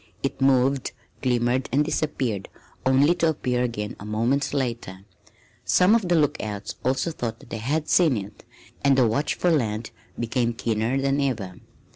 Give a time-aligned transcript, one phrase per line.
[0.23, 2.49] It moved, glimmered, and disappeared,
[2.87, 5.05] only to appear again a moment later.
[5.63, 8.43] Some of the lookouts also thought that they had seen it,
[8.83, 11.53] and the watch for land became keener than ever.